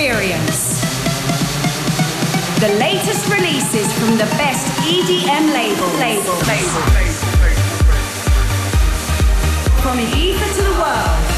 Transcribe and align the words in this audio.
experience. 0.00 0.80
The 2.58 2.68
latest 2.78 3.28
releases 3.30 3.92
from 3.98 4.16
the 4.16 4.24
best 4.40 4.66
EDM 4.80 5.52
labels. 5.52 5.94
Label. 6.00 6.32
Label. 6.48 6.80
From 9.82 9.98
the 9.98 10.16
ether 10.16 10.54
to 10.54 10.62
the 10.62 10.80
world. 10.80 11.29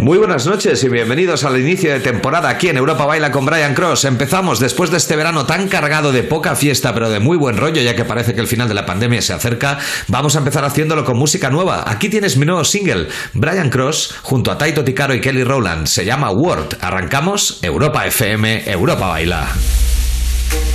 Muy 0.00 0.16
buenas 0.16 0.46
noches 0.46 0.82
y 0.84 0.88
bienvenidos 0.88 1.44
al 1.44 1.60
inicio 1.60 1.92
de 1.92 2.00
temporada 2.00 2.48
aquí 2.48 2.68
en 2.68 2.78
Europa 2.78 3.04
Baila 3.04 3.30
con 3.30 3.44
Brian 3.44 3.74
Cross. 3.74 4.06
Empezamos 4.06 4.58
después 4.58 4.90
de 4.90 4.96
este 4.96 5.16
verano 5.16 5.44
tan 5.44 5.68
cargado 5.68 6.12
de 6.12 6.22
poca 6.22 6.54
fiesta, 6.56 6.94
pero 6.94 7.10
de 7.10 7.20
muy 7.20 7.36
buen 7.36 7.58
rollo, 7.58 7.82
ya 7.82 7.94
que 7.94 8.06
parece 8.06 8.34
que 8.34 8.40
el 8.40 8.46
final 8.46 8.68
de 8.68 8.74
la 8.74 8.86
pandemia 8.86 9.20
se 9.20 9.34
acerca. 9.34 9.78
Vamos 10.08 10.34
a 10.34 10.38
empezar 10.38 10.64
haciéndolo 10.64 11.04
con 11.04 11.18
música 11.18 11.50
nueva. 11.50 11.84
Aquí 11.86 12.08
tienes 12.08 12.38
mi 12.38 12.46
nuevo 12.46 12.64
single, 12.64 13.08
Brian 13.34 13.68
Cross, 13.68 14.14
junto 14.22 14.50
a 14.50 14.56
Taito 14.56 14.82
Ticaro 14.82 15.14
y 15.14 15.20
Kelly 15.20 15.44
Rowland. 15.44 15.88
Se 15.88 16.06
llama 16.06 16.30
Word. 16.30 16.78
Arrancamos 16.80 17.58
Europa 17.60 18.06
FM, 18.06 18.70
Europa 18.70 19.08
Baila. 19.08 19.48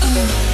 Ah. 0.02 0.49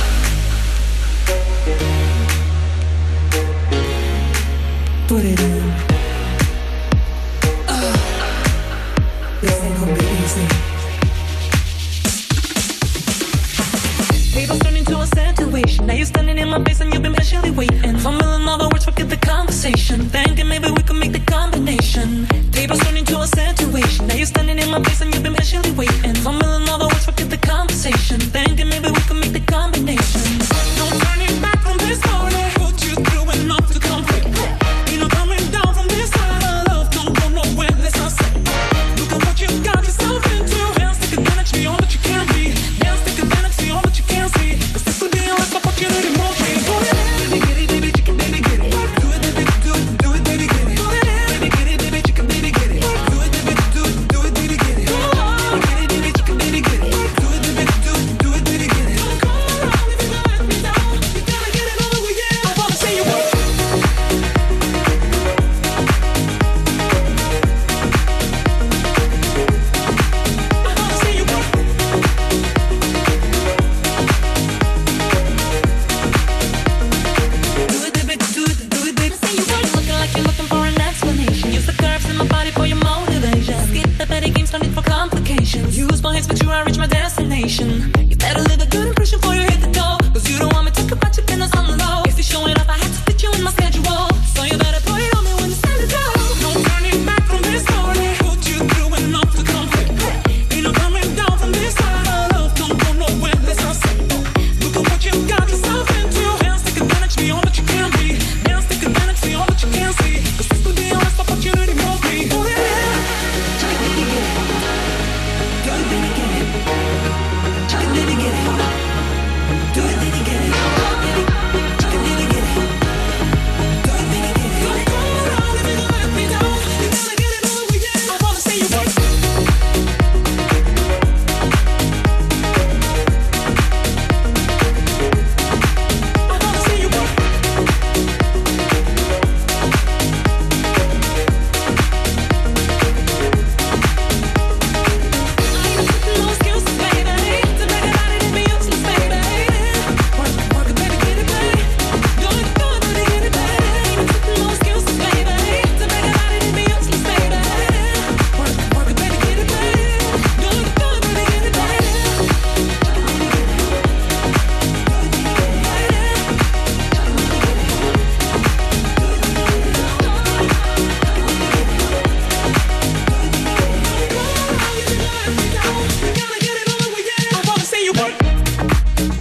put 5.08 5.23
it 5.23 5.40
in. 5.40 5.64
Oh, 7.68 7.94
this 9.40 9.62
ain't 9.62 9.80
gonna 9.80 9.94
be 9.94 10.05
turn 14.60 14.76
into 14.76 14.98
a 14.98 15.08
situation. 15.08 15.86
Now 15.88 15.94
you're 15.94 16.05
standing 16.05 16.38
in 16.38 16.49
my 16.49 16.63
face 16.63 16.82
and 16.82 16.94
you've 16.94 17.04
been 17.04 17.13
patiently 17.13 17.52
waiting. 17.52 17.98
Fumbling 17.98 18.48
all 18.48 18.57
the 18.57 18.70
words, 18.71 18.85
forget 18.85 19.10
the 19.10 19.18
conversation. 19.18 20.10
Thinking 20.10 20.48
maybe 20.48 20.70
we 20.71 20.82
could 20.82 20.98
make 20.98 21.12
the 21.12 21.20
combination. 21.20 22.27
Tables 22.51 22.79
turn 22.79 22.98
into 22.98 23.20
a 23.20 23.27
situation. 23.27 24.07
Now 24.07 24.16
you're 24.16 24.26
standing 24.26 24.57
in 24.57 24.70
my 24.72 24.82
face 24.84 25.01
and 25.01 25.13
you've 25.13 25.24
been 25.24 25.35
patiently 25.35 25.72
waiting. 25.72 26.16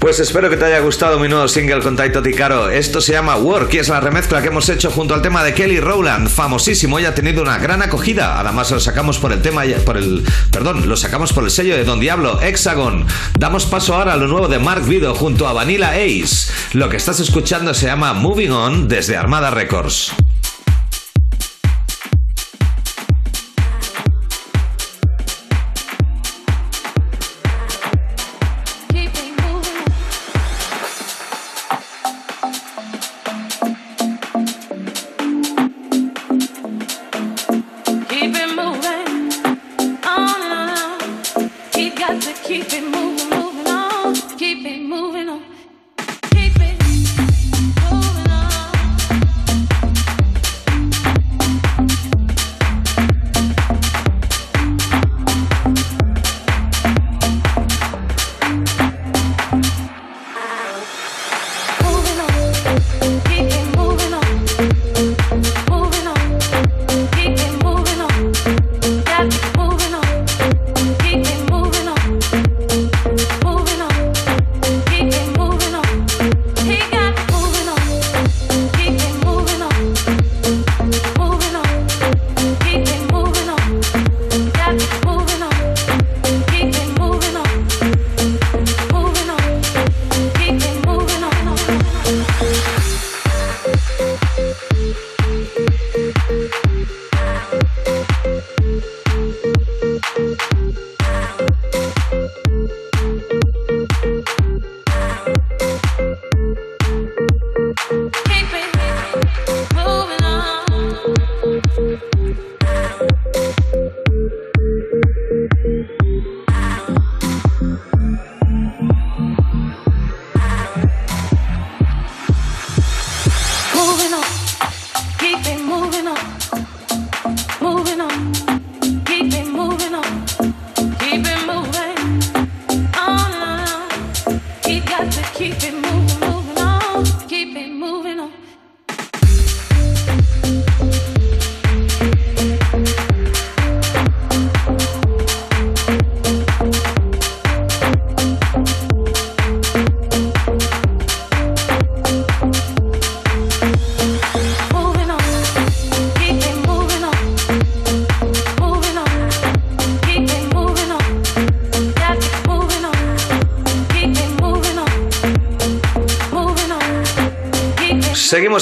Pues 0.05 0.21
espero 0.21 0.51
que 0.51 0.59
te 0.59 0.67
haya 0.67 0.81
gustado 0.81 1.19
mi 1.19 1.29
nuevo 1.29 1.49
single 1.49 1.81
con 1.81 1.97
Taito 1.97 2.21
Ticaro. 2.21 2.69
Esto 2.69 3.01
se 3.01 3.13
llama 3.15 3.39
Work 3.39 3.73
y 3.73 3.79
es 3.79 3.89
la 3.89 4.01
remezcla 4.01 4.43
que 4.43 4.49
hemos 4.49 4.69
hecho 4.69 4.91
junto 4.91 5.15
al 5.15 5.23
tema 5.23 5.43
de 5.43 5.55
Kelly 5.55 5.81
Rowland, 5.81 6.29
famosísimo 6.29 7.01
y 7.01 7.07
ha 7.07 7.15
tenido 7.15 7.41
una 7.41 7.57
gran 7.57 7.81
acogida. 7.81 8.39
Además 8.39 8.71
lo 8.71 8.81
sacamos 8.81 9.19
por 9.19 9.33
el 9.33 9.41
tema 9.41 9.63
por 9.87 9.97
el 9.97 10.23
perdón, 10.53 10.91
lo 10.91 10.99
sacamos 10.99 11.33
por 11.33 11.45
el 11.45 11.51
sello 11.51 11.75
de 11.75 11.85
Don 11.85 12.01
Diablo, 12.01 12.39
Hexagon. 12.43 13.07
Damos 13.39 13.65
paso 13.65 13.95
ahora 13.95 14.13
a 14.13 14.17
lo 14.19 14.29
nuevo 14.29 14.47
de 14.47 14.59
Mark 14.59 14.85
Vido 14.85 15.15
junto 15.15 15.49
a 15.49 15.55
Vanilla 15.55 15.93
Ace. 15.93 16.53
Lo 16.75 16.91
que 16.91 16.99
estás 16.99 17.19
escuchando 17.21 17.73
se 17.73 17.87
llama 17.87 18.13
Moving 18.13 18.51
On 18.51 18.89
desde 18.89 19.17
Armada 19.17 19.53
Records. 19.53 20.13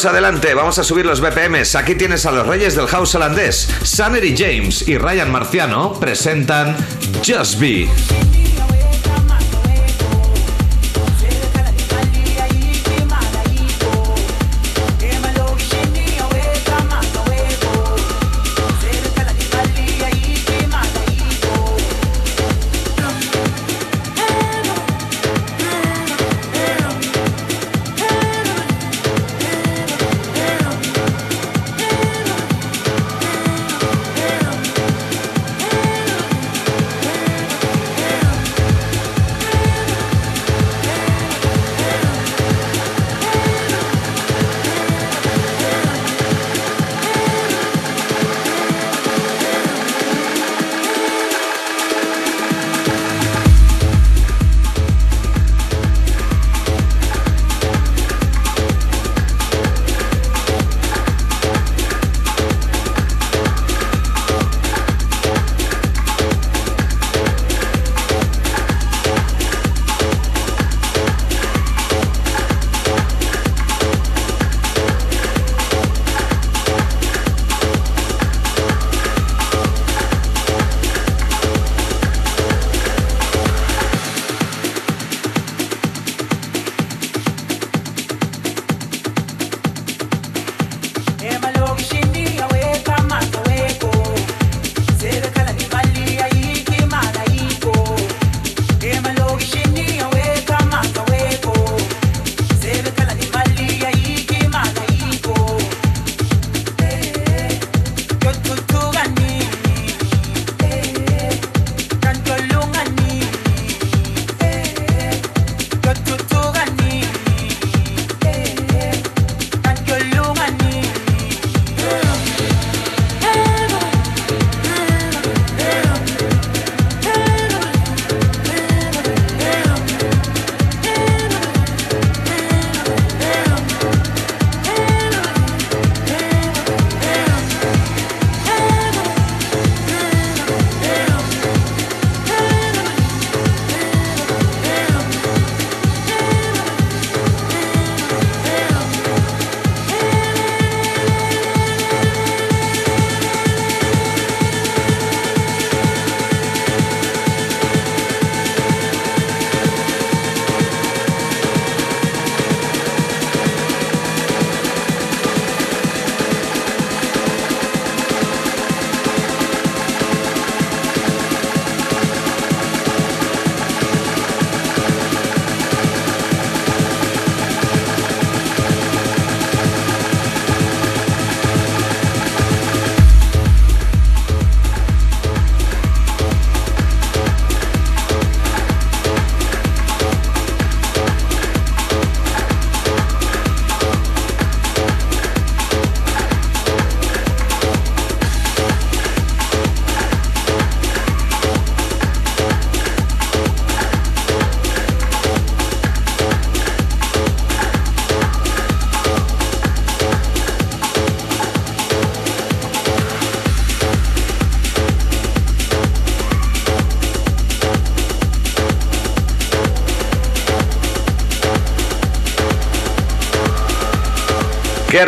Seguimos 0.02 0.18
adelante, 0.18 0.54
vamos 0.54 0.78
a 0.80 0.82
subir 0.82 1.06
los 1.06 1.20
BPMs. 1.20 1.76
Aquí 1.76 1.94
tienes 1.94 2.26
a 2.26 2.32
los 2.32 2.44
reyes 2.44 2.74
del 2.74 2.88
house 2.88 3.14
holandés. 3.14 3.68
Sannery 3.84 4.34
James 4.36 4.88
y 4.88 4.98
Ryan 4.98 5.30
Marciano 5.30 5.92
presentan 5.92 6.74
Just 7.24 7.60
Be. 7.60 8.31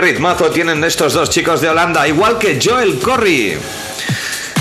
Ritmazo 0.04 0.50
tienen 0.50 0.84
estos 0.84 1.14
dos 1.14 1.30
chicos 1.30 1.62
de 1.62 1.70
Holanda, 1.70 2.06
igual 2.06 2.36
que 2.36 2.58
Joel 2.62 2.98
Corry. 2.98 3.56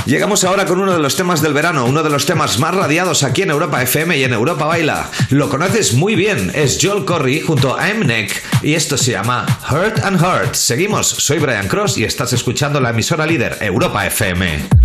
Llegamos 0.06 0.46
ahora 0.46 0.66
con 0.66 0.80
uno 0.80 0.94
de 0.94 1.00
los 1.00 1.18
temas 1.18 1.42
del 1.42 1.52
verano, 1.52 1.84
uno 1.84 2.02
de 2.02 2.10
los 2.10 2.26
temas 2.26 2.60
más 2.60 2.74
radiados 2.74 3.24
aquí 3.24 3.42
en 3.42 3.50
Europa 3.50 3.82
FM 3.82 4.18
y 4.18 4.24
en 4.24 4.32
Europa 4.32 4.64
Baila. 4.66 5.12
Lo 5.32 5.50
conoces 5.50 5.96
muy 5.96 6.16
bien, 6.16 6.50
es 6.56 6.80
Joel 6.82 7.04
Corry 7.04 7.42
junto 7.42 7.78
a 7.78 7.90
Emnek 7.90 8.42
y 8.62 8.76
esto 8.76 8.98
se 8.98 9.12
llama 9.12 9.46
Hurt 9.70 10.00
and 10.06 10.22
Hurt. 10.22 10.54
Seguimos, 10.54 11.10
soy 11.10 11.40
Brian 11.40 11.68
Cross 11.68 11.98
y 11.98 12.06
estás 12.06 12.32
escuchando 12.32 12.80
la 12.80 12.92
emisora 12.92 13.26
líder 13.26 13.58
Europa 13.60 14.06
FM. 14.06 14.83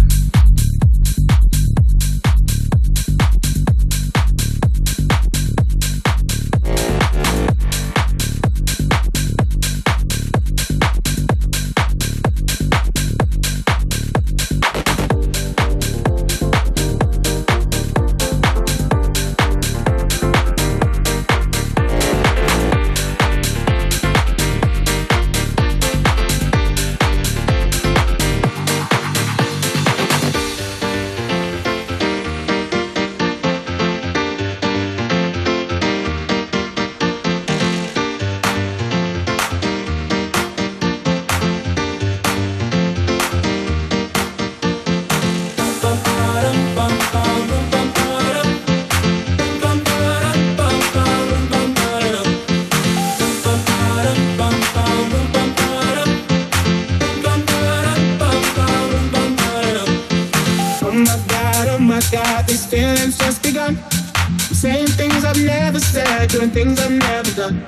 Never 66.29 66.39
doing 66.39 66.51
things 66.51 66.81
I've 66.81 66.91
never 66.91 67.31
done. 67.33 67.67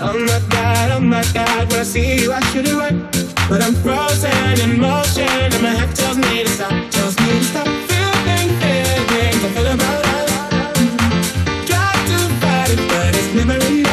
Oh 0.00 0.18
my 0.18 0.40
god, 0.48 0.90
oh 0.92 1.00
my 1.00 1.24
god, 1.32 1.70
when 1.70 1.80
I 1.80 1.82
see 1.82 2.22
you 2.22 2.32
I 2.32 2.40
should 2.50 2.68
run. 2.68 3.08
But 3.48 3.62
I'm 3.62 3.74
frozen 3.74 4.60
in 4.60 4.80
motion 4.80 5.28
and 5.28 5.62
my 5.62 5.70
head 5.70 5.94
tells 5.94 6.16
me 6.16 6.44
to 6.44 6.48
stop, 6.48 6.90
tells 6.90 7.18
me 7.18 7.38
to 7.38 7.44
stop. 7.44 7.66
Feeling 7.66 8.50
feelings 8.60 9.44
I 9.44 9.50
feel 9.54 9.66
about 9.66 10.04
us. 10.16 10.30
Try 11.66 11.92
to 12.10 12.18
fight 12.40 12.70
it, 12.70 12.88
but 12.88 13.14
it's 13.14 13.34
never 13.34 13.66
enough. 13.66 13.87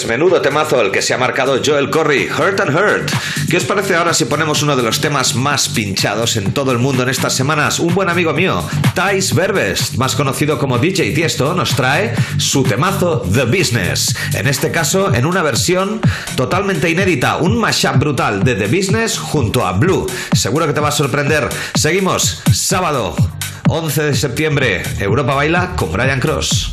Pues 0.00 0.08
menudo 0.08 0.40
temazo 0.40 0.80
el 0.80 0.90
que 0.90 1.02
se 1.02 1.12
ha 1.12 1.18
marcado 1.18 1.60
Joel 1.62 1.90
Corry, 1.90 2.26
Hurt 2.30 2.58
and 2.60 2.74
Hurt. 2.74 3.10
¿Qué 3.50 3.58
os 3.58 3.64
parece 3.64 3.94
ahora 3.94 4.14
si 4.14 4.24
ponemos 4.24 4.62
uno 4.62 4.74
de 4.74 4.82
los 4.82 5.02
temas 5.02 5.34
más 5.34 5.68
pinchados 5.68 6.36
en 6.36 6.54
todo 6.54 6.72
el 6.72 6.78
mundo 6.78 7.02
en 7.02 7.10
estas 7.10 7.34
semanas? 7.34 7.78
Un 7.78 7.94
buen 7.94 8.08
amigo 8.08 8.32
mío, 8.32 8.64
Thais 8.94 9.34
Berbest, 9.34 9.96
más 9.96 10.16
conocido 10.16 10.58
como 10.58 10.78
DJ 10.78 11.10
Tiesto, 11.10 11.52
nos 11.52 11.76
trae 11.76 12.14
su 12.38 12.62
temazo 12.62 13.20
The 13.30 13.44
Business. 13.44 14.16
En 14.32 14.46
este 14.46 14.70
caso, 14.70 15.12
en 15.12 15.26
una 15.26 15.42
versión 15.42 16.00
totalmente 16.34 16.88
inédita, 16.88 17.36
un 17.36 17.58
mashup 17.58 17.98
brutal 17.98 18.42
de 18.42 18.54
The 18.54 18.68
Business 18.68 19.18
junto 19.18 19.66
a 19.66 19.72
Blue. 19.72 20.06
Seguro 20.32 20.66
que 20.66 20.72
te 20.72 20.80
va 20.80 20.88
a 20.88 20.92
sorprender. 20.92 21.46
Seguimos, 21.74 22.42
sábado 22.54 23.14
11 23.68 24.02
de 24.04 24.14
septiembre, 24.14 24.82
Europa 24.98 25.34
Baila 25.34 25.76
con 25.76 25.92
Brian 25.92 26.20
Cross. 26.20 26.72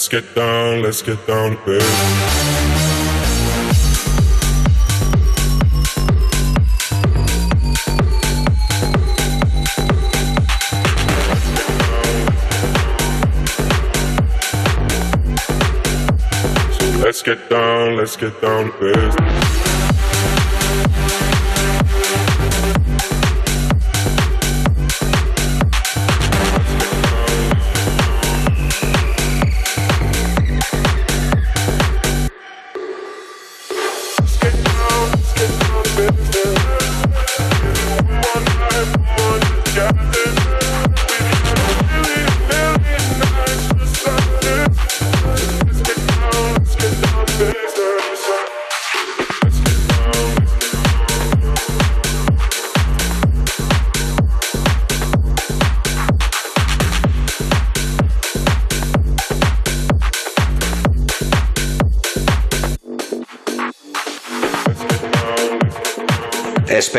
Let's 0.00 0.08
get 0.08 0.34
down, 0.34 0.80
let's 0.80 1.02
get 1.02 1.26
down 1.26 1.58
business. 1.66 1.90
Let's 17.04 17.20
get 17.20 17.50
down, 17.50 17.96
let's 17.98 18.16
get 18.16 18.40
down 18.40 18.72
to 18.72 18.78
business. 18.80 19.39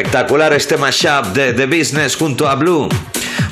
Espectacular 0.02 0.52
este 0.54 0.78
mashup 0.78 1.28
de 1.28 1.54
The 1.54 1.68
Business 1.68 2.16
junto 2.16 2.50
a 2.50 2.56
Blue. 2.56 2.90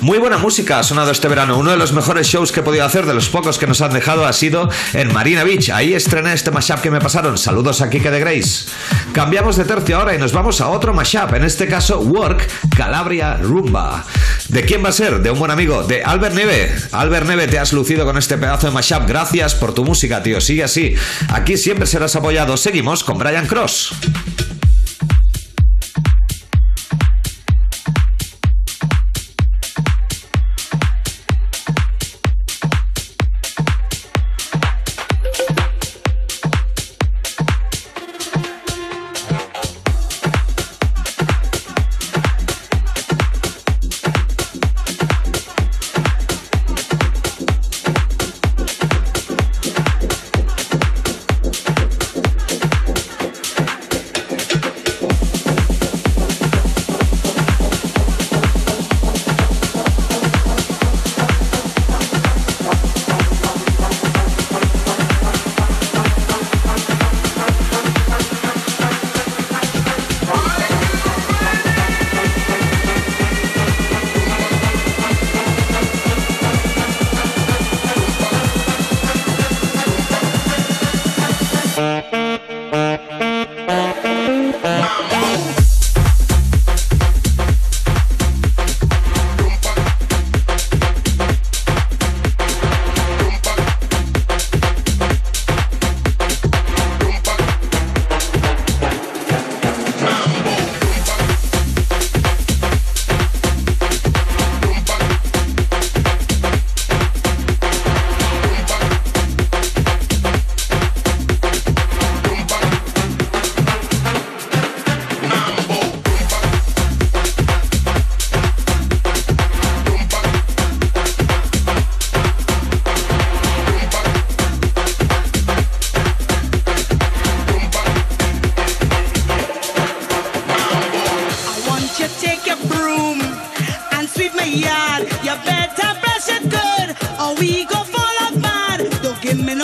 Muy 0.01 0.17
buena 0.17 0.39
música 0.39 0.79
ha 0.79 0.83
sonado 0.83 1.11
este 1.11 1.27
verano. 1.27 1.59
Uno 1.59 1.69
de 1.69 1.77
los 1.77 1.93
mejores 1.93 2.25
shows 2.25 2.51
que 2.51 2.61
he 2.61 2.63
podido 2.63 2.85
hacer, 2.85 3.05
de 3.05 3.13
los 3.13 3.29
pocos 3.29 3.59
que 3.59 3.67
nos 3.67 3.81
han 3.81 3.93
dejado, 3.93 4.25
ha 4.25 4.33
sido 4.33 4.67
en 4.93 5.13
Marina 5.13 5.43
Beach. 5.43 5.69
Ahí 5.69 5.93
estrené 5.93 6.33
este 6.33 6.49
mashup 6.49 6.79
que 6.81 6.89
me 6.89 6.99
pasaron. 6.99 7.37
Saludos 7.37 7.81
a 7.81 7.89
Kike 7.89 8.09
de 8.09 8.19
Grace. 8.19 8.65
Cambiamos 9.13 9.57
de 9.57 9.65
tercio 9.65 9.97
ahora 9.97 10.15
y 10.15 10.17
nos 10.17 10.31
vamos 10.31 10.59
a 10.59 10.69
otro 10.69 10.93
mashup. 10.93 11.35
En 11.35 11.43
este 11.43 11.67
caso, 11.67 11.99
Work 11.99 12.47
Calabria 12.75 13.37
Rumba. 13.37 14.05
¿De 14.47 14.63
quién 14.63 14.83
va 14.83 14.89
a 14.89 14.93
ser? 14.93 15.19
De 15.19 15.29
un 15.29 15.37
buen 15.37 15.51
amigo, 15.51 15.83
de 15.83 16.03
Albert 16.03 16.33
Neve. 16.33 16.73
Albert 16.93 17.27
Neve, 17.27 17.47
te 17.47 17.59
has 17.59 17.73
lucido 17.73 18.05
con 18.05 18.17
este 18.17 18.37
pedazo 18.37 18.67
de 18.67 18.73
mashup. 18.73 19.05
Gracias 19.05 19.53
por 19.53 19.73
tu 19.73 19.83
música, 19.83 20.23
tío. 20.23 20.41
Sigue 20.41 20.63
así. 20.63 20.95
Aquí 21.27 21.57
siempre 21.57 21.85
serás 21.85 22.15
apoyado. 22.15 22.57
Seguimos 22.57 23.03
con 23.03 23.19
Brian 23.19 23.45
Cross. 23.45 23.93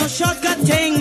shortcut 0.08 0.58
thing. 0.58 0.95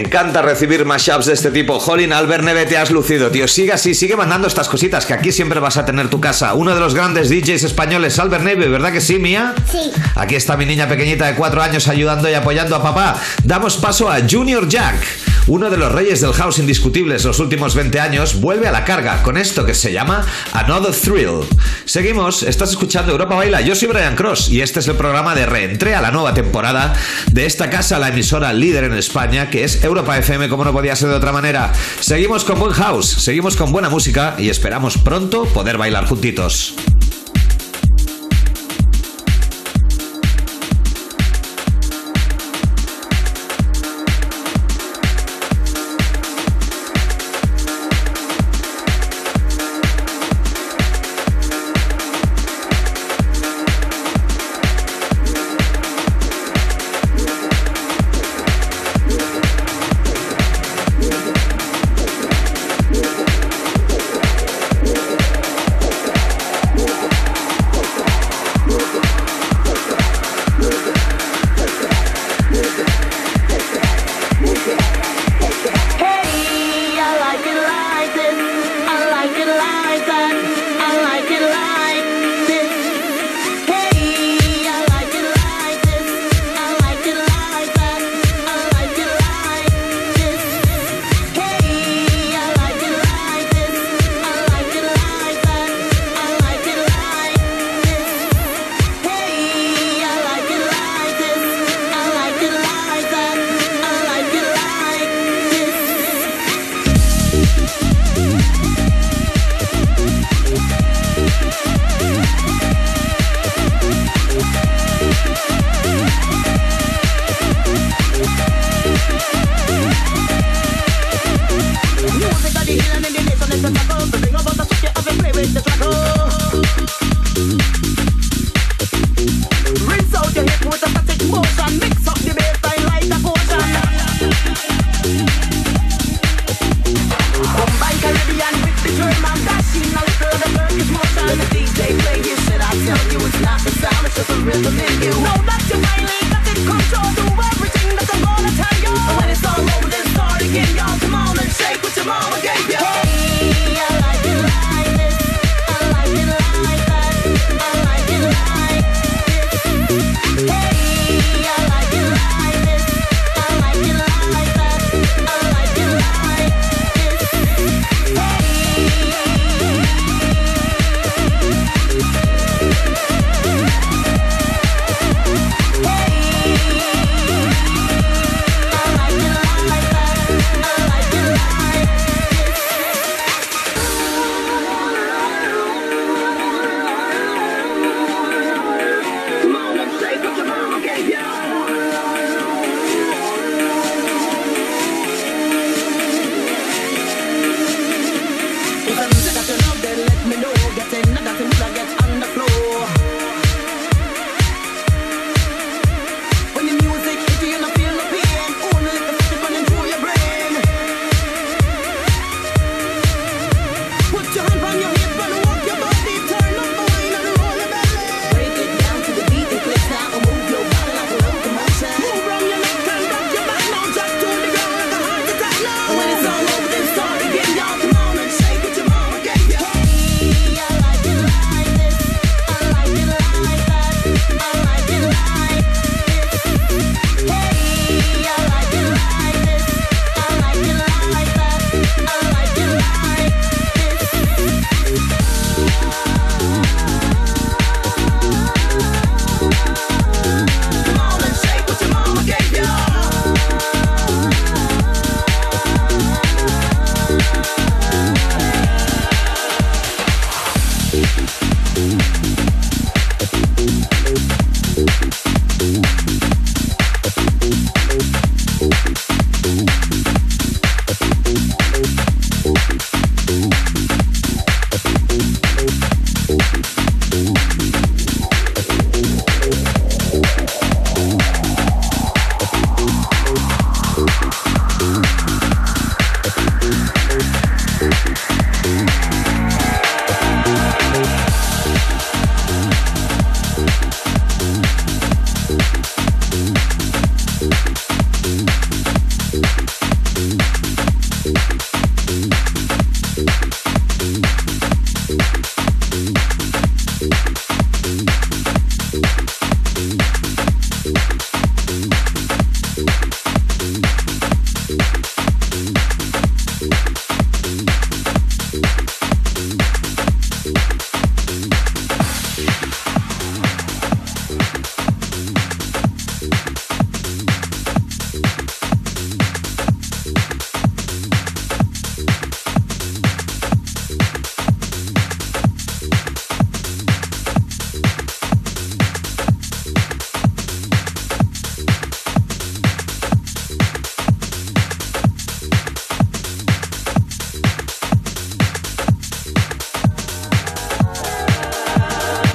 Encanta 0.00 0.40
recibir 0.40 0.86
mashups 0.86 1.26
de 1.26 1.34
este 1.34 1.50
tipo. 1.50 1.78
Jolín, 1.78 2.14
Albert 2.14 2.42
Neve, 2.42 2.64
te 2.64 2.78
has 2.78 2.90
lucido, 2.90 3.30
tío. 3.30 3.46
Sigue 3.46 3.74
así, 3.74 3.94
sigue 3.94 4.16
mandando 4.16 4.48
estas 4.48 4.66
cositas 4.66 5.04
que 5.04 5.12
aquí 5.12 5.30
siempre 5.30 5.60
vas 5.60 5.76
a 5.76 5.84
tener 5.84 6.08
tu 6.08 6.22
casa. 6.22 6.54
Uno 6.54 6.74
de 6.74 6.80
los 6.80 6.94
grandes 6.94 7.28
DJs 7.28 7.64
españoles, 7.64 8.18
Albert 8.18 8.42
Neve, 8.42 8.68
¿verdad 8.68 8.92
que 8.92 9.02
sí, 9.02 9.18
Mía? 9.18 9.54
Sí. 9.70 9.92
Aquí 10.14 10.36
está 10.36 10.56
mi 10.56 10.64
niña 10.64 10.88
pequeñita 10.88 11.26
de 11.26 11.34
cuatro 11.34 11.60
años 11.60 11.86
ayudando 11.86 12.30
y 12.30 12.32
apoyando 12.32 12.76
a 12.76 12.82
papá. 12.82 13.20
Damos 13.44 13.76
paso 13.76 14.10
a 14.10 14.20
Junior 14.26 14.66
Jack. 14.66 15.06
Uno 15.46 15.68
de 15.68 15.76
los 15.76 15.90
reyes 15.90 16.20
del 16.20 16.32
house 16.32 16.58
indiscutibles 16.58 17.24
los 17.24 17.40
últimos 17.40 17.74
20 17.74 17.98
años 17.98 18.40
vuelve 18.40 18.68
a 18.68 18.72
la 18.72 18.84
carga 18.84 19.22
con 19.22 19.36
esto 19.36 19.64
que 19.64 19.74
se 19.74 19.92
llama 19.92 20.24
Another 20.52 20.94
Thrill. 20.94 21.40
Seguimos, 21.84 22.42
estás 22.42 22.70
escuchando 22.70 23.12
Europa 23.12 23.34
Baila. 23.34 23.60
Yo 23.60 23.74
soy 23.74 23.88
Brian 23.88 24.14
Cross 24.14 24.48
y 24.50 24.60
este 24.60 24.80
es 24.80 24.88
el 24.88 24.94
programa 24.94 25.34
de 25.34 25.46
reentré 25.46 25.94
a 25.94 26.00
la 26.00 26.10
nueva 26.10 26.34
temporada 26.34 26.94
de 27.32 27.46
esta 27.46 27.68
casa, 27.68 27.98
la 27.98 28.08
emisora 28.08 28.52
líder 28.52 28.84
en 28.84 28.94
España, 28.94 29.50
que 29.50 29.64
es 29.64 29.82
Europa 29.90 30.16
FM, 30.18 30.48
como 30.48 30.64
no 30.64 30.72
podía 30.72 30.96
ser 30.96 31.08
de 31.08 31.16
otra 31.16 31.32
manera. 31.32 31.72
Seguimos 32.00 32.44
con 32.44 32.58
buen 32.58 32.72
house, 32.72 33.08
seguimos 33.08 33.56
con 33.56 33.72
buena 33.72 33.88
música 33.88 34.36
y 34.38 34.48
esperamos 34.48 34.96
pronto 34.98 35.44
poder 35.46 35.78
bailar 35.78 36.06
juntitos. 36.06 36.74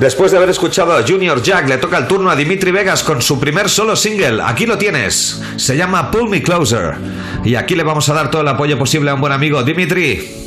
Después 0.06 0.30
de 0.30 0.38
haber 0.38 0.52
escuchado 0.52 0.94
a 0.94 1.02
Junior 1.02 1.42
Jack, 1.42 1.68
le 1.68 1.80
toca 1.80 1.98
el 1.98 2.06
turno 2.06 2.30
a 2.30 2.36
Dimitri 2.36 2.70
Vegas 2.70 3.02
con 3.02 3.24
su 3.24 3.40
primer 3.40 3.68
solo 3.68 3.96
single. 3.96 4.40
Aquí 4.46 4.68
lo 4.68 4.78
tienes. 4.78 5.42
Se 5.56 5.76
llama 5.76 6.12
Pull 6.12 6.30
Me 6.30 6.44
Closer. 6.44 6.94
Y 7.44 7.56
aquí 7.56 7.74
le 7.76 7.82
vamos 7.82 8.08
a 8.08 8.14
dar 8.14 8.30
todo 8.30 8.44
el 8.44 8.48
apoyo 8.48 8.78
posible 8.78 9.10
a 9.10 9.16
un 9.16 9.22
buen 9.22 9.34
amigo, 9.34 9.64
Dimitri. 9.64 10.45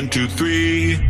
One, 0.00 0.08
two, 0.08 0.26
three. 0.28 1.09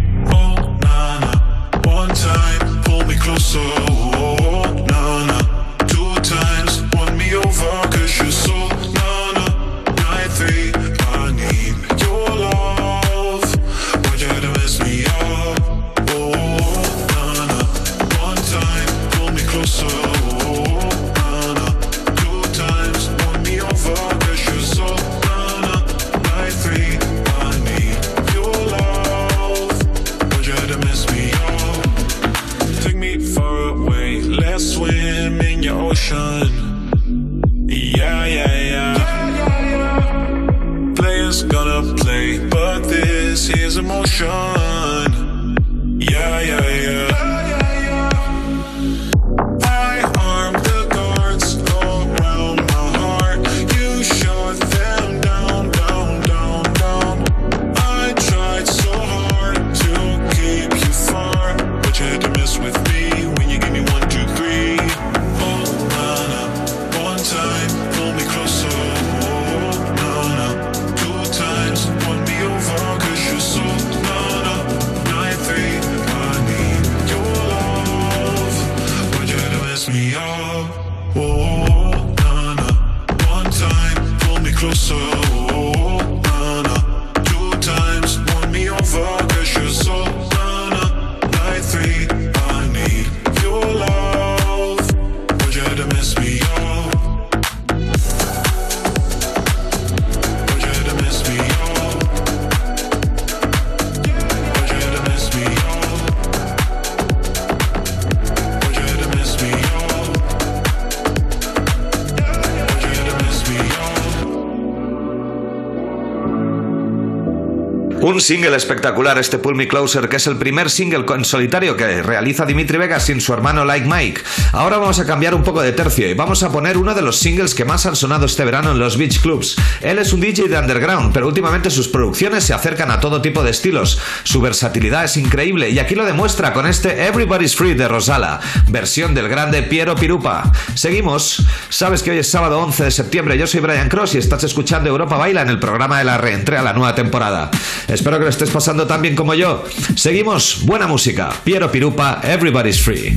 Single 118.20 118.56
espectacular 118.56 119.18
este 119.18 119.38
Pull 119.38 119.54
Me 119.54 119.66
Closer, 119.66 120.09
que 120.09 120.16
es 120.16 120.26
el 120.26 120.37
primer 120.37 120.70
single 120.70 121.04
en 121.14 121.24
solitario 121.24 121.76
que 121.76 122.02
realiza 122.02 122.44
Dimitri 122.44 122.78
Vegas 122.78 123.06
sin 123.06 123.20
su 123.20 123.33
hermano 123.33 123.64
Like 123.64 123.87
Mike. 123.87 124.22
Ahora 124.52 124.78
vamos 124.78 124.98
a 124.98 125.06
cambiar 125.06 125.35
un 125.35 125.42
poco 125.42 125.62
de 125.62 125.72
tercio 125.72 126.09
y 126.09 126.14
vamos 126.14 126.42
a 126.42 126.52
poner 126.52 126.76
uno 126.76 126.94
de 126.94 127.02
los 127.02 127.18
singles 127.18 127.54
que 127.54 127.64
más 127.64 127.87
han 127.87 127.96
sonado 127.96 128.26
este 128.26 128.44
verano 128.44 128.72
en 128.72 128.78
los 128.78 128.96
beach 128.96 129.20
clubs. 129.20 129.56
Él 129.80 129.98
es 129.98 130.12
un 130.12 130.20
DJ 130.20 130.48
de 130.48 130.59
underground, 130.59 131.12
pero 131.12 131.26
últimamente 131.26 131.70
sus 131.70 131.88
producciones 131.88 132.44
se 132.44 132.52
acercan 132.52 132.90
a 132.90 133.00
todo 133.00 133.22
tipo 133.22 133.42
de 133.42 133.50
estilos. 133.50 133.98
Su 134.24 134.40
versatilidad 134.40 135.04
es 135.04 135.16
increíble 135.16 135.70
y 135.70 135.78
aquí 135.78 135.94
lo 135.94 136.04
demuestra 136.04 136.52
con 136.52 136.66
este 136.66 137.06
Everybody's 137.06 137.56
Free 137.56 137.74
de 137.74 137.88
Rosala, 137.88 138.40
versión 138.68 139.14
del 139.14 139.28
grande 139.28 139.62
Piero 139.62 139.94
Pirupa. 139.94 140.52
Seguimos. 140.74 141.44
Sabes 141.68 142.02
que 142.02 142.11
hoy 142.11 142.18
es 142.18 142.30
sábado 142.30 142.61
11 142.61 142.85
de 142.85 142.90
septiembre, 142.90 143.38
yo 143.38 143.46
soy 143.46 143.61
Brian 143.61 143.88
Cross 143.88 144.14
y 144.14 144.18
estás 144.18 144.44
escuchando 144.44 144.90
Europa 144.90 145.16
Baila 145.16 145.42
en 145.42 145.48
el 145.48 145.59
programa 145.59 145.98
de 145.98 146.04
la 146.04 146.18
reentré 146.18 146.59
a 146.59 146.62
la 146.62 146.72
nueva 146.72 146.94
temporada. 146.94 147.50
Espero 147.92 148.18
que 148.18 148.24
lo 148.24 148.31
estés 148.31 148.50
pasando 148.50 148.87
tan 148.87 149.03
bien 149.03 149.16
como 149.16 149.35
yo. 149.35 149.64
Seguimos, 149.96 150.61
buena 150.64 150.87
música. 150.87 151.31
Piero 151.42 151.70
Pirupa, 151.70 152.20
Everybody's 152.22 152.81
Free. 152.81 153.16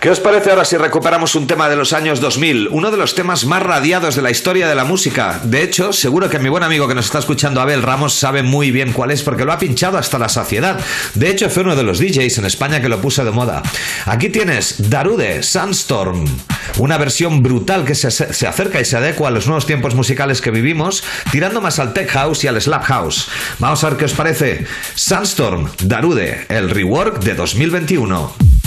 ¿Qué 0.00 0.08
os 0.08 0.18
parece 0.18 0.48
ahora 0.48 0.64
si 0.64 0.78
recuperamos 0.78 1.34
un 1.34 1.46
tema 1.46 1.68
de 1.68 1.76
los 1.76 1.92
años 1.92 2.22
2000? 2.22 2.68
Uno 2.70 2.90
de 2.90 2.96
los 2.96 3.14
temas 3.14 3.44
más 3.44 3.62
radiados 3.62 4.16
de 4.16 4.22
la 4.22 4.30
historia 4.30 4.66
de 4.66 4.74
la 4.74 4.86
música. 4.86 5.42
De 5.44 5.62
hecho, 5.62 5.92
seguro 5.92 6.30
que 6.30 6.38
mi 6.38 6.48
buen 6.48 6.62
amigo 6.62 6.88
que 6.88 6.94
nos 6.94 7.04
está 7.04 7.18
escuchando, 7.18 7.60
Abel 7.60 7.82
Ramos, 7.82 8.14
sabe 8.14 8.42
muy 8.42 8.70
bien 8.70 8.94
cuál 8.94 9.10
es 9.10 9.22
porque 9.22 9.44
lo 9.44 9.52
ha 9.52 9.58
pinchado 9.58 9.98
hasta 9.98 10.18
la 10.18 10.30
saciedad. 10.30 10.80
De 11.12 11.28
hecho, 11.28 11.50
fue 11.50 11.64
uno 11.64 11.76
de 11.76 11.82
los 11.82 11.98
DJs 11.98 12.38
en 12.38 12.46
España 12.46 12.80
que 12.80 12.88
lo 12.88 13.02
puso 13.02 13.26
de 13.26 13.30
moda. 13.30 13.62
Aquí 14.06 14.30
tienes 14.30 14.88
Darude, 14.88 15.42
Sandstorm. 15.42 16.24
Una 16.78 16.96
versión 16.96 17.42
brutal 17.42 17.84
que 17.84 17.94
se, 17.94 18.10
se 18.10 18.46
acerca 18.46 18.80
y 18.80 18.86
se 18.86 18.96
adecua 18.96 19.28
a 19.28 19.32
los 19.32 19.48
nuevos 19.48 19.66
tiempos 19.66 19.94
musicales 19.94 20.40
que 20.40 20.50
vivimos, 20.50 21.04
tirando 21.30 21.60
más 21.60 21.78
al 21.78 21.92
tech 21.92 22.08
house 22.08 22.42
y 22.44 22.48
al 22.48 22.58
slap 22.58 22.84
house. 22.84 23.28
Vamos 23.58 23.84
a 23.84 23.90
ver 23.90 23.98
qué 23.98 24.06
os 24.06 24.14
parece. 24.14 24.64
Sandstorm, 24.94 25.68
Darude, 25.82 26.46
el 26.48 26.70
rework 26.70 27.22
de 27.22 27.34
2021. 27.34 28.59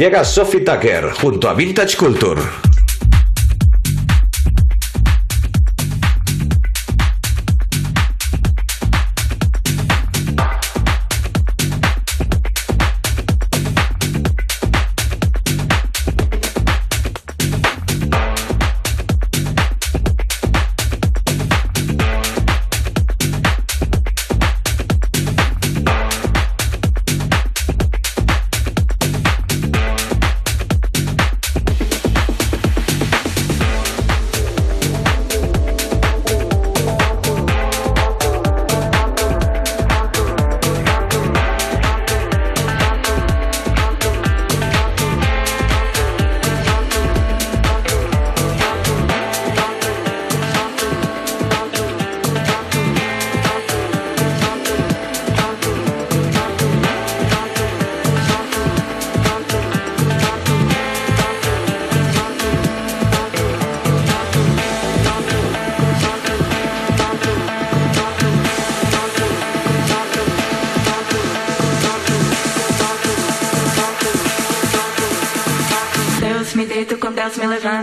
Llega 0.00 0.24
Sophie 0.24 0.62
Tucker 0.62 1.12
junto 1.12 1.46
a 1.46 1.52
Vintage 1.52 1.94
Culture. 1.94 2.69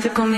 Deus 0.02 0.20
me 0.20 0.37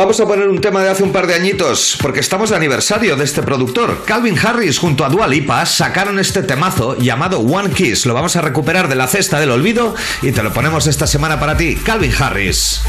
Vamos 0.00 0.18
a 0.18 0.24
poner 0.24 0.48
un 0.48 0.62
tema 0.62 0.82
de 0.82 0.88
hace 0.88 1.02
un 1.02 1.12
par 1.12 1.26
de 1.26 1.34
añitos, 1.34 1.98
porque 2.00 2.20
estamos 2.20 2.48
de 2.48 2.56
aniversario 2.56 3.16
de 3.16 3.24
este 3.24 3.42
productor. 3.42 4.02
Calvin 4.06 4.38
Harris 4.38 4.78
junto 4.78 5.04
a 5.04 5.10
Dua 5.10 5.28
Lipa 5.28 5.66
sacaron 5.66 6.18
este 6.18 6.42
temazo 6.42 6.96
llamado 6.96 7.40
One 7.40 7.68
Kiss. 7.68 8.06
Lo 8.06 8.14
vamos 8.14 8.34
a 8.34 8.40
recuperar 8.40 8.88
de 8.88 8.94
la 8.94 9.06
cesta 9.06 9.38
del 9.38 9.50
olvido 9.50 9.94
y 10.22 10.32
te 10.32 10.42
lo 10.42 10.54
ponemos 10.54 10.86
esta 10.86 11.06
semana 11.06 11.38
para 11.38 11.54
ti, 11.54 11.76
Calvin 11.76 12.14
Harris. 12.18 12.80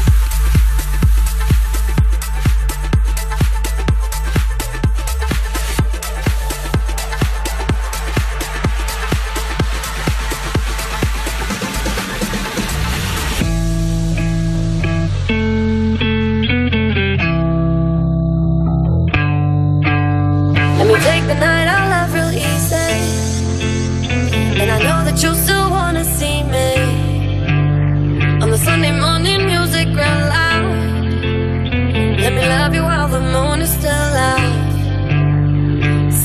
Love 32.58 32.74
you 32.74 32.82
while 32.82 33.08
the 33.08 33.20
moon 33.34 33.60
is 33.66 33.72
still 33.78 34.12
out. 34.30 34.52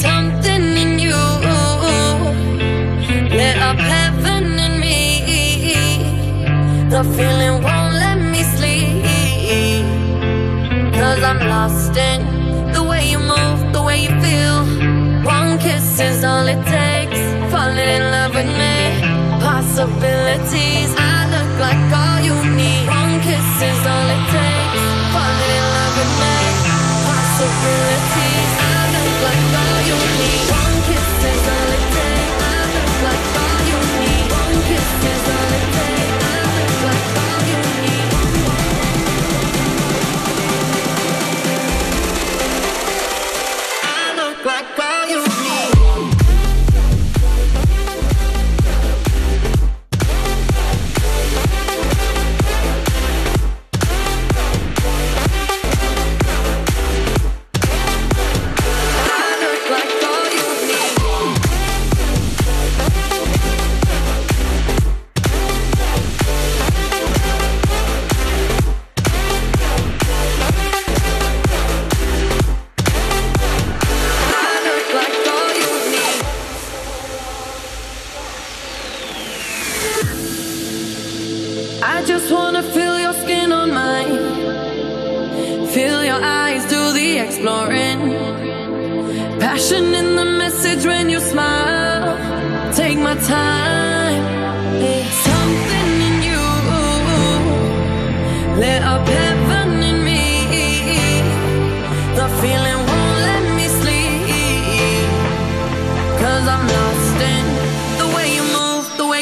Something 0.04 0.64
in 0.84 0.92
you 1.06 1.20
lit 3.40 3.58
up 3.70 3.80
heaven 3.94 4.44
in 4.66 4.74
me. 4.86 4.98
The 6.94 7.02
feeling 7.16 7.56
won't 7.66 7.94
let 8.06 8.20
me 8.34 8.42
sleep. 8.56 9.86
Cause 10.98 11.22
I'm 11.30 11.42
lost 11.56 11.96
in 12.10 12.20
the 12.76 12.84
way 12.90 13.04
you 13.12 13.20
move, 13.34 13.60
the 13.76 13.84
way 13.88 13.98
you 14.06 14.14
feel. 14.24 14.58
One 15.36 15.52
kiss 15.66 16.00
is 16.10 16.24
all 16.24 16.48
it 16.56 16.62
takes. 16.78 17.22
Falling 17.52 17.90
in 17.98 18.04
love 18.16 18.34
with 18.40 18.52
me. 18.62 18.76
Possibilities. 19.48 21.07
never 27.68 27.97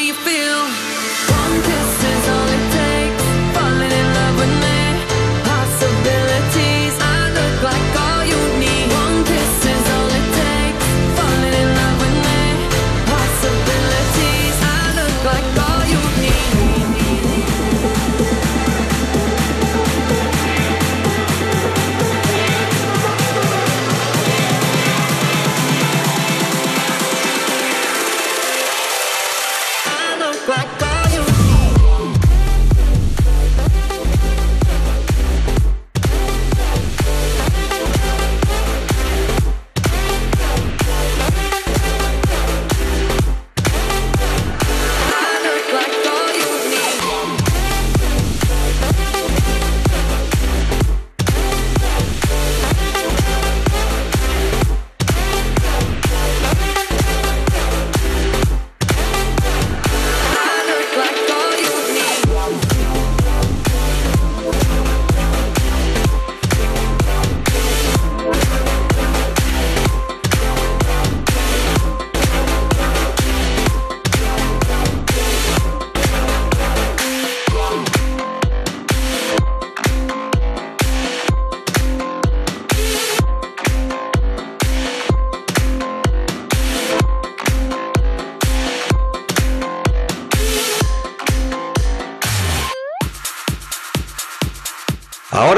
you 0.06 0.14
feel. 0.14 0.85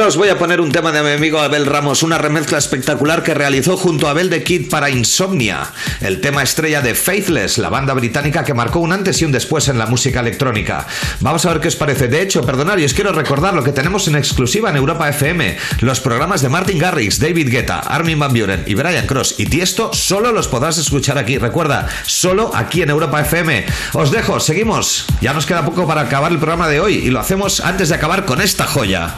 Os 0.09 0.17
voy 0.17 0.31
a 0.31 0.39
poner 0.39 0.63
un 0.63 0.73
tema 0.73 0.91
de 0.91 1.03
mi 1.03 1.11
amigo 1.11 1.39
Abel 1.39 1.67
Ramos, 1.67 2.03
una 2.03 2.17
remezcla 2.17 2.57
espectacular 2.57 3.23
que 3.23 3.35
realizó 3.35 3.77
junto 3.77 4.07
a 4.07 4.13
Abel 4.13 4.31
de 4.31 4.43
Kid 4.43 4.71
para 4.71 4.89
Insomnia, 4.89 5.71
el 6.01 6.23
tema 6.23 6.43
estrella 6.43 6.81
de 6.81 6.95
Faithless, 6.95 7.59
la 7.59 7.69
banda 7.69 7.93
británica 7.93 8.43
que 8.43 8.55
marcó 8.55 8.79
un 8.79 8.93
antes 8.93 9.21
y 9.21 9.27
un 9.27 9.33
después 9.33 9.69
en 9.69 9.77
la 9.77 9.85
música 9.85 10.21
electrónica. 10.21 10.87
Vamos 11.21 11.45
a 11.45 11.51
ver 11.51 11.61
qué 11.61 11.69
os 11.69 11.77
parece. 11.77 12.09
De 12.09 12.23
hecho, 12.23 12.41
perdonad, 12.41 12.79
y 12.79 12.87
os 12.87 12.95
quiero 12.95 13.13
recordar 13.13 13.53
lo 13.53 13.63
que 13.63 13.73
tenemos 13.73 14.09
en 14.09 14.17
exclusiva 14.17 14.71
en 14.71 14.77
Europa 14.77 15.11
FM. 15.11 15.59
Los 15.81 16.01
programas 16.01 16.41
de 16.41 16.49
Martin 16.49 16.79
Garrix, 16.79 17.19
David 17.19 17.51
Guetta, 17.51 17.81
Armin 17.81 18.19
Van 18.19 18.33
Buren 18.33 18.65
y 18.67 18.75
Brian 18.77 19.07
Cross 19.07 19.35
y 19.37 19.45
Tiesto 19.45 19.93
solo 19.93 20.33
los 20.33 20.49
podrás 20.49 20.79
escuchar 20.79 21.19
aquí. 21.19 21.37
Recuerda, 21.37 21.87
solo 22.07 22.51
aquí 22.55 22.81
en 22.81 22.89
Europa 22.89 23.21
FM. 23.21 23.67
Os 23.93 24.11
dejo, 24.11 24.41
seguimos. 24.41 25.05
Ya 25.21 25.35
nos 25.35 25.45
queda 25.45 25.67
poco 25.67 25.87
para 25.87 26.01
acabar 26.01 26.33
el 26.33 26.39
programa 26.39 26.67
de 26.67 26.81
hoy 26.81 26.95
y 26.95 27.11
lo 27.11 27.21
hacemos 27.21 27.61
antes 27.61 27.91
de 27.91 27.97
acabar 27.97 28.25
con 28.25 28.41
esta 28.41 28.67
joya. 28.67 29.15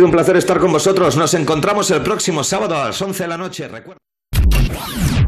Sido 0.00 0.06
un 0.06 0.12
placer 0.12 0.34
estar 0.38 0.58
con 0.58 0.72
vosotros. 0.72 1.14
Nos 1.14 1.34
encontramos 1.34 1.90
el 1.90 2.00
próximo 2.02 2.42
sábado 2.42 2.74
a 2.74 2.86
las 2.86 3.02
11 3.02 3.22
de 3.22 3.28
la 3.28 3.36
noche. 3.36 3.68
Recuerda. 3.68 3.99